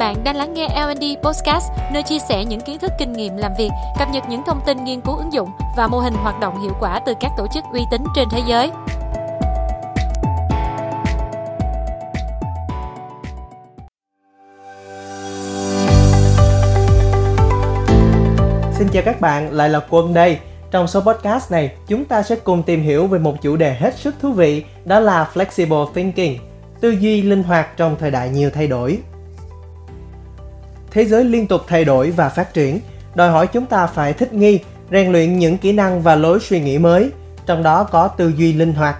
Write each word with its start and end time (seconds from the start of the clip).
Bạn 0.00 0.24
đang 0.24 0.36
lắng 0.36 0.54
nghe 0.54 0.68
L&D 0.68 1.04
Podcast, 1.22 1.70
nơi 1.92 2.02
chia 2.02 2.18
sẻ 2.28 2.44
những 2.44 2.60
kiến 2.60 2.78
thức 2.78 2.92
kinh 2.98 3.12
nghiệm 3.12 3.36
làm 3.36 3.52
việc, 3.58 3.68
cập 3.98 4.08
nhật 4.12 4.24
những 4.28 4.42
thông 4.46 4.60
tin 4.66 4.84
nghiên 4.84 5.00
cứu 5.00 5.16
ứng 5.16 5.32
dụng 5.32 5.48
và 5.76 5.86
mô 5.86 5.98
hình 5.98 6.14
hoạt 6.14 6.40
động 6.40 6.62
hiệu 6.62 6.72
quả 6.80 7.00
từ 7.06 7.14
các 7.20 7.30
tổ 7.36 7.46
chức 7.54 7.64
uy 7.72 7.80
tín 7.90 8.04
trên 8.16 8.28
thế 8.30 8.42
giới. 8.48 8.70
Xin 18.78 18.88
chào 18.92 19.02
các 19.04 19.20
bạn, 19.20 19.52
lại 19.52 19.68
là 19.68 19.80
Quân 19.90 20.14
đây. 20.14 20.38
Trong 20.70 20.86
số 20.86 21.00
podcast 21.00 21.52
này, 21.52 21.70
chúng 21.86 22.04
ta 22.04 22.22
sẽ 22.22 22.36
cùng 22.36 22.62
tìm 22.62 22.82
hiểu 22.82 23.06
về 23.06 23.18
một 23.18 23.34
chủ 23.42 23.56
đề 23.56 23.74
hết 23.74 23.94
sức 23.98 24.14
thú 24.20 24.32
vị, 24.32 24.64
đó 24.84 25.00
là 25.00 25.30
flexible 25.34 25.92
thinking, 25.92 26.36
tư 26.80 26.90
duy 26.90 27.22
linh 27.22 27.42
hoạt 27.42 27.76
trong 27.76 27.96
thời 28.00 28.10
đại 28.10 28.28
nhiều 28.28 28.50
thay 28.54 28.66
đổi. 28.66 28.98
Thế 30.90 31.04
giới 31.04 31.24
liên 31.24 31.46
tục 31.46 31.60
thay 31.66 31.84
đổi 31.84 32.10
và 32.10 32.28
phát 32.28 32.54
triển, 32.54 32.80
đòi 33.14 33.30
hỏi 33.30 33.46
chúng 33.46 33.66
ta 33.66 33.86
phải 33.86 34.12
thích 34.12 34.32
nghi, 34.32 34.58
rèn 34.90 35.12
luyện 35.12 35.38
những 35.38 35.58
kỹ 35.58 35.72
năng 35.72 36.02
và 36.02 36.14
lối 36.14 36.40
suy 36.40 36.60
nghĩ 36.60 36.78
mới, 36.78 37.10
trong 37.46 37.62
đó 37.62 37.84
có 37.84 38.08
tư 38.08 38.32
duy 38.36 38.52
linh 38.52 38.74
hoạt. 38.74 38.96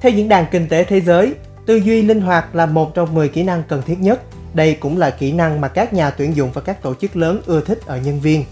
Theo 0.00 0.12
diễn 0.12 0.28
đàn 0.28 0.46
kinh 0.50 0.68
tế 0.68 0.84
thế 0.84 1.00
giới, 1.00 1.34
tư 1.66 1.76
duy 1.76 2.02
linh 2.02 2.20
hoạt 2.20 2.54
là 2.54 2.66
một 2.66 2.94
trong 2.94 3.14
10 3.14 3.28
kỹ 3.28 3.42
năng 3.42 3.62
cần 3.68 3.82
thiết 3.86 4.00
nhất. 4.00 4.20
Đây 4.54 4.74
cũng 4.74 4.98
là 4.98 5.10
kỹ 5.10 5.32
năng 5.32 5.60
mà 5.60 5.68
các 5.68 5.92
nhà 5.92 6.10
tuyển 6.10 6.36
dụng 6.36 6.50
và 6.54 6.60
các 6.60 6.82
tổ 6.82 6.94
chức 6.94 7.16
lớn 7.16 7.40
ưa 7.46 7.60
thích 7.60 7.78
ở 7.86 7.98
nhân 7.98 8.20
viên. 8.20 8.44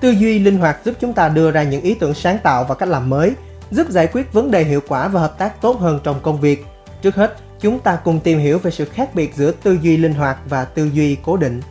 Tư 0.00 0.10
duy 0.10 0.38
linh 0.38 0.58
hoạt 0.58 0.84
giúp 0.84 0.94
chúng 1.00 1.12
ta 1.12 1.28
đưa 1.28 1.50
ra 1.50 1.62
những 1.62 1.82
ý 1.82 1.94
tưởng 1.94 2.14
sáng 2.14 2.38
tạo 2.42 2.64
và 2.64 2.74
cách 2.74 2.88
làm 2.88 3.10
mới, 3.10 3.32
giúp 3.70 3.86
giải 3.90 4.06
quyết 4.06 4.32
vấn 4.32 4.50
đề 4.50 4.64
hiệu 4.64 4.80
quả 4.88 5.08
và 5.08 5.20
hợp 5.20 5.38
tác 5.38 5.60
tốt 5.60 5.80
hơn 5.80 6.00
trong 6.04 6.20
công 6.22 6.40
việc. 6.40 6.66
Trước 7.02 7.14
hết, 7.14 7.36
chúng 7.64 7.78
ta 7.78 7.96
cùng 8.04 8.20
tìm 8.20 8.38
hiểu 8.38 8.58
về 8.58 8.70
sự 8.70 8.84
khác 8.84 9.14
biệt 9.14 9.34
giữa 9.36 9.50
tư 9.50 9.78
duy 9.82 9.96
linh 9.96 10.14
hoạt 10.14 10.38
và 10.48 10.64
tư 10.64 10.90
duy 10.92 11.16
cố 11.22 11.36
định. 11.36 11.62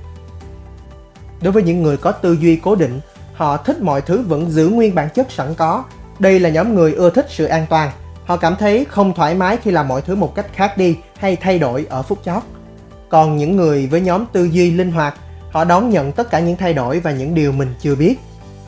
Đối 1.41 1.51
với 1.53 1.63
những 1.63 1.83
người 1.83 1.97
có 1.97 2.11
tư 2.11 2.33
duy 2.33 2.55
cố 2.55 2.75
định, 2.75 2.99
họ 3.33 3.57
thích 3.57 3.81
mọi 3.81 4.01
thứ 4.01 4.21
vẫn 4.21 4.49
giữ 4.49 4.69
nguyên 4.69 4.95
bản 4.95 5.09
chất 5.09 5.31
sẵn 5.31 5.55
có. 5.55 5.83
Đây 6.19 6.39
là 6.39 6.49
nhóm 6.49 6.75
người 6.75 6.93
ưa 6.93 7.09
thích 7.09 7.25
sự 7.29 7.45
an 7.45 7.65
toàn. 7.69 7.91
Họ 8.25 8.37
cảm 8.37 8.55
thấy 8.59 8.85
không 8.89 9.13
thoải 9.13 9.35
mái 9.35 9.57
khi 9.57 9.71
làm 9.71 9.87
mọi 9.87 10.01
thứ 10.01 10.15
một 10.15 10.35
cách 10.35 10.45
khác 10.53 10.77
đi 10.77 10.97
hay 11.17 11.35
thay 11.35 11.59
đổi 11.59 11.85
ở 11.89 12.01
phút 12.01 12.19
chót. 12.25 12.43
Còn 13.09 13.37
những 13.37 13.55
người 13.55 13.87
với 13.87 14.01
nhóm 14.01 14.25
tư 14.33 14.43
duy 14.43 14.71
linh 14.71 14.91
hoạt, 14.91 15.13
họ 15.51 15.63
đón 15.63 15.89
nhận 15.89 16.11
tất 16.11 16.29
cả 16.29 16.39
những 16.39 16.57
thay 16.57 16.73
đổi 16.73 16.99
và 16.99 17.11
những 17.11 17.35
điều 17.35 17.51
mình 17.51 17.73
chưa 17.81 17.95
biết. 17.95 18.15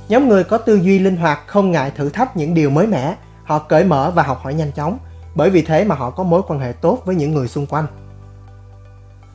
Nhóm 0.10 0.30
người 0.30 0.44
có 0.44 0.58
tư 0.58 0.76
duy 0.76 1.00
linh 1.00 1.18
hoạt 1.18 1.40
không 1.48 1.72
ngại 1.72 1.92
thử 1.96 2.10
thách 2.10 2.38
những 2.38 2.54
điều 2.54 2.70
mới 2.70 2.88
mẻ, 2.88 3.16
họ 3.44 3.60
cởi 3.60 3.84
mở 3.84 4.12
và 4.16 4.24
học 4.24 4.40
hỏi 4.44 4.54
nhanh 4.54 4.72
chóng 4.72 5.00
bởi 5.36 5.50
vì 5.50 5.62
thế 5.62 5.84
mà 5.84 5.96
họ 5.96 6.10
có 6.10 6.24
mối 6.24 6.42
quan 6.48 6.60
hệ 6.60 6.72
tốt 6.72 7.02
với 7.06 7.16
những 7.16 7.34
người 7.34 7.48
xung 7.48 7.66
quanh. 7.66 7.88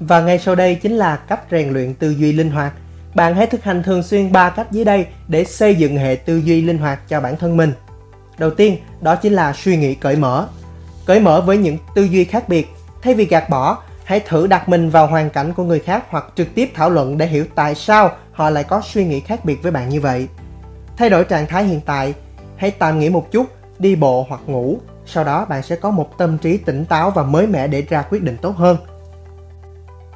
Và 0.01 0.21
ngay 0.21 0.39
sau 0.39 0.55
đây 0.55 0.75
chính 0.75 0.93
là 0.93 1.17
cách 1.17 1.41
rèn 1.51 1.71
luyện 1.71 1.95
tư 1.95 2.11
duy 2.11 2.33
linh 2.33 2.51
hoạt. 2.51 2.73
Bạn 3.15 3.35
hãy 3.35 3.47
thực 3.47 3.65
hành 3.65 3.83
thường 3.83 4.03
xuyên 4.03 4.33
3 4.33 4.51
cách 4.51 4.73
dưới 4.73 4.85
đây 4.85 5.07
để 5.29 5.45
xây 5.45 5.75
dựng 5.75 5.97
hệ 5.97 6.17
tư 6.17 6.37
duy 6.39 6.63
linh 6.63 6.79
hoạt 6.79 7.09
cho 7.09 7.21
bản 7.21 7.37
thân 7.37 7.57
mình. 7.57 7.73
Đầu 8.39 8.51
tiên, 8.51 8.77
đó 9.01 9.17
chính 9.17 9.33
là 9.33 9.53
suy 9.53 9.77
nghĩ 9.77 9.95
cởi 9.95 10.17
mở. 10.17 10.49
Cởi 11.07 11.21
mở 11.21 11.41
với 11.41 11.59
những 11.59 11.79
tư 11.95 12.03
duy 12.03 12.25
khác 12.25 12.49
biệt, 12.49 12.69
thay 13.03 13.15
vì 13.15 13.25
gạt 13.25 13.49
bỏ, 13.51 13.79
hãy 14.05 14.21
thử 14.21 14.47
đặt 14.47 14.69
mình 14.69 14.91
vào 14.91 15.07
hoàn 15.07 15.31
cảnh 15.31 15.53
của 15.53 15.65
người 15.65 15.79
khác 15.79 16.05
hoặc 16.09 16.25
trực 16.35 16.55
tiếp 16.55 16.71
thảo 16.75 16.91
luận 16.91 17.19
để 17.19 17.27
hiểu 17.27 17.45
tại 17.55 17.75
sao 17.75 18.11
họ 18.33 18.51
lại 18.51 18.65
có 18.65 18.83
suy 18.85 19.05
nghĩ 19.05 19.21
khác 19.21 19.45
biệt 19.45 19.63
với 19.63 19.73
bạn 19.73 19.89
như 19.89 20.01
vậy. 20.01 20.29
Thay 20.97 21.11
đổi 21.11 21.25
trạng 21.25 21.47
thái 21.47 21.65
hiện 21.65 21.81
tại, 21.87 22.15
hãy 22.57 22.71
tạm 22.71 22.99
nghỉ 22.99 23.09
một 23.09 23.33
chút, 23.33 23.47
đi 23.79 23.97
bộ 23.97 24.27
hoặc 24.29 24.41
ngủ 24.47 24.79
sau 25.11 25.25
đó 25.25 25.45
bạn 25.45 25.63
sẽ 25.63 25.77
có 25.77 25.91
một 25.91 26.19
tâm 26.19 26.39
trí 26.39 26.57
tỉnh 26.57 26.85
táo 26.85 27.11
và 27.11 27.23
mới 27.23 27.47
mẻ 27.47 27.67
để 27.67 27.83
ra 27.89 28.03
quyết 28.11 28.23
định 28.23 28.37
tốt 28.43 28.57
hơn. 28.57 28.77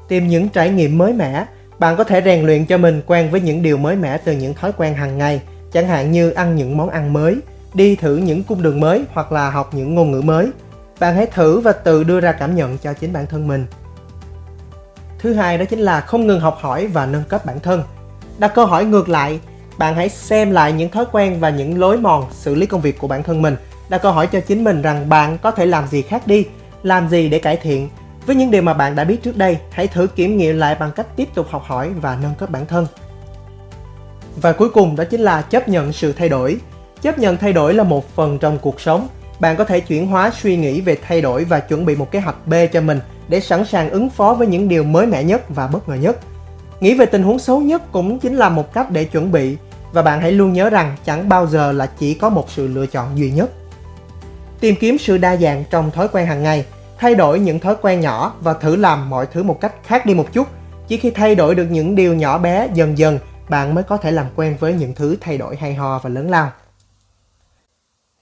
Tìm 0.08 0.28
những 0.28 0.48
trải 0.48 0.70
nghiệm 0.70 0.98
mới 0.98 1.12
mẻ, 1.12 1.46
bạn 1.78 1.96
có 1.96 2.04
thể 2.04 2.22
rèn 2.24 2.46
luyện 2.46 2.66
cho 2.66 2.78
mình 2.78 3.02
quen 3.06 3.30
với 3.30 3.40
những 3.40 3.62
điều 3.62 3.76
mới 3.76 3.96
mẻ 3.96 4.18
từ 4.18 4.32
những 4.32 4.54
thói 4.54 4.72
quen 4.72 4.94
hàng 4.94 5.18
ngày, 5.18 5.42
chẳng 5.72 5.88
hạn 5.88 6.12
như 6.12 6.30
ăn 6.30 6.56
những 6.56 6.76
món 6.76 6.90
ăn 6.90 7.12
mới, 7.12 7.36
đi 7.74 7.96
thử 7.96 8.16
những 8.16 8.44
cung 8.44 8.62
đường 8.62 8.80
mới 8.80 9.04
hoặc 9.12 9.32
là 9.32 9.50
học 9.50 9.74
những 9.74 9.94
ngôn 9.94 10.12
ngữ 10.12 10.20
mới. 10.20 10.50
Bạn 11.00 11.14
hãy 11.14 11.26
thử 11.26 11.60
và 11.60 11.72
tự 11.72 12.04
đưa 12.04 12.20
ra 12.20 12.32
cảm 12.32 12.54
nhận 12.54 12.78
cho 12.78 12.92
chính 12.92 13.12
bản 13.12 13.26
thân 13.26 13.48
mình. 13.48 13.66
Thứ 15.18 15.34
hai 15.34 15.58
đó 15.58 15.64
chính 15.64 15.78
là 15.78 16.00
không 16.00 16.26
ngừng 16.26 16.40
học 16.40 16.58
hỏi 16.60 16.86
và 16.86 17.06
nâng 17.06 17.24
cấp 17.24 17.46
bản 17.46 17.60
thân. 17.60 17.82
Đặt 18.38 18.52
câu 18.54 18.66
hỏi 18.66 18.84
ngược 18.84 19.08
lại, 19.08 19.40
bạn 19.78 19.94
hãy 19.94 20.08
xem 20.08 20.50
lại 20.50 20.72
những 20.72 20.90
thói 20.90 21.04
quen 21.12 21.40
và 21.40 21.50
những 21.50 21.80
lối 21.80 21.98
mòn 21.98 22.24
xử 22.32 22.54
lý 22.54 22.66
công 22.66 22.80
việc 22.80 22.98
của 22.98 23.08
bản 23.08 23.22
thân 23.22 23.42
mình 23.42 23.56
đặt 23.88 24.02
câu 24.02 24.12
hỏi 24.12 24.26
cho 24.26 24.40
chính 24.40 24.64
mình 24.64 24.82
rằng 24.82 25.08
bạn 25.08 25.38
có 25.38 25.50
thể 25.50 25.66
làm 25.66 25.86
gì 25.88 26.02
khác 26.02 26.26
đi, 26.26 26.46
làm 26.82 27.08
gì 27.08 27.28
để 27.28 27.38
cải 27.38 27.56
thiện. 27.56 27.88
Với 28.26 28.36
những 28.36 28.50
điều 28.50 28.62
mà 28.62 28.74
bạn 28.74 28.96
đã 28.96 29.04
biết 29.04 29.22
trước 29.22 29.36
đây, 29.36 29.58
hãy 29.70 29.86
thử 29.86 30.06
kiểm 30.06 30.36
nghiệm 30.36 30.58
lại 30.58 30.76
bằng 30.80 30.90
cách 30.96 31.06
tiếp 31.16 31.28
tục 31.34 31.46
học 31.50 31.62
hỏi 31.66 31.90
và 32.00 32.18
nâng 32.22 32.34
cấp 32.34 32.50
bản 32.50 32.66
thân. 32.66 32.86
Và 34.36 34.52
cuối 34.52 34.70
cùng 34.70 34.96
đó 34.96 35.04
chính 35.04 35.20
là 35.20 35.42
chấp 35.42 35.68
nhận 35.68 35.92
sự 35.92 36.12
thay 36.12 36.28
đổi. 36.28 36.56
Chấp 37.02 37.18
nhận 37.18 37.36
thay 37.36 37.52
đổi 37.52 37.74
là 37.74 37.84
một 37.84 38.14
phần 38.14 38.38
trong 38.38 38.58
cuộc 38.58 38.80
sống. 38.80 39.08
Bạn 39.40 39.56
có 39.56 39.64
thể 39.64 39.80
chuyển 39.80 40.06
hóa 40.06 40.30
suy 40.40 40.56
nghĩ 40.56 40.80
về 40.80 40.96
thay 41.06 41.20
đổi 41.20 41.44
và 41.44 41.60
chuẩn 41.60 41.86
bị 41.86 41.96
một 41.96 42.10
kế 42.10 42.20
hoạch 42.20 42.46
B 42.46 42.54
cho 42.72 42.80
mình 42.80 43.00
để 43.28 43.40
sẵn 43.40 43.64
sàng 43.64 43.90
ứng 43.90 44.10
phó 44.10 44.34
với 44.34 44.46
những 44.46 44.68
điều 44.68 44.84
mới 44.84 45.06
mẻ 45.06 45.24
nhất 45.24 45.42
và 45.48 45.66
bất 45.66 45.88
ngờ 45.88 45.94
nhất. 45.94 46.16
Nghĩ 46.80 46.94
về 46.94 47.06
tình 47.06 47.22
huống 47.22 47.38
xấu 47.38 47.60
nhất 47.60 47.92
cũng 47.92 48.18
chính 48.18 48.36
là 48.36 48.48
một 48.48 48.72
cách 48.72 48.90
để 48.90 49.04
chuẩn 49.04 49.32
bị 49.32 49.56
và 49.92 50.02
bạn 50.02 50.20
hãy 50.20 50.32
luôn 50.32 50.52
nhớ 50.52 50.70
rằng 50.70 50.96
chẳng 51.04 51.28
bao 51.28 51.46
giờ 51.46 51.72
là 51.72 51.86
chỉ 51.98 52.14
có 52.14 52.28
một 52.28 52.50
sự 52.50 52.66
lựa 52.66 52.86
chọn 52.86 53.18
duy 53.18 53.30
nhất 53.30 53.50
tìm 54.64 54.76
kiếm 54.76 54.98
sự 54.98 55.18
đa 55.18 55.36
dạng 55.36 55.64
trong 55.70 55.90
thói 55.90 56.08
quen 56.08 56.26
hàng 56.26 56.42
ngày, 56.42 56.64
thay 56.98 57.14
đổi 57.14 57.40
những 57.40 57.60
thói 57.60 57.76
quen 57.82 58.00
nhỏ 58.00 58.34
và 58.40 58.54
thử 58.54 58.76
làm 58.76 59.10
mọi 59.10 59.26
thứ 59.32 59.42
một 59.42 59.60
cách 59.60 59.72
khác 59.84 60.06
đi 60.06 60.14
một 60.14 60.32
chút. 60.32 60.48
Chỉ 60.88 60.96
khi 60.96 61.10
thay 61.10 61.34
đổi 61.34 61.54
được 61.54 61.66
những 61.70 61.94
điều 61.94 62.14
nhỏ 62.14 62.38
bé 62.38 62.68
dần 62.74 62.98
dần, 62.98 63.18
bạn 63.48 63.74
mới 63.74 63.84
có 63.84 63.96
thể 63.96 64.10
làm 64.10 64.26
quen 64.36 64.56
với 64.60 64.72
những 64.72 64.94
thứ 64.94 65.16
thay 65.20 65.38
đổi 65.38 65.56
hay 65.56 65.74
ho 65.74 65.98
và 65.98 66.10
lớn 66.10 66.30
lao. 66.30 66.50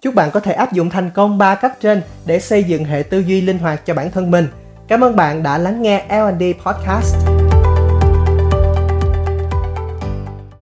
Chúc 0.02 0.14
bạn 0.14 0.30
có 0.30 0.40
thể 0.40 0.52
áp 0.52 0.72
dụng 0.72 0.90
thành 0.90 1.10
công 1.10 1.38
3 1.38 1.54
cách 1.54 1.80
trên 1.80 2.02
để 2.26 2.40
xây 2.40 2.64
dựng 2.64 2.84
hệ 2.84 3.02
tư 3.02 3.18
duy 3.18 3.40
linh 3.40 3.58
hoạt 3.58 3.86
cho 3.86 3.94
bản 3.94 4.10
thân 4.10 4.30
mình. 4.30 4.48
Cảm 4.88 5.04
ơn 5.04 5.16
bạn 5.16 5.42
đã 5.42 5.58
lắng 5.58 5.82
nghe 5.82 6.04
L&D 6.08 6.42
Podcast. 6.64 7.41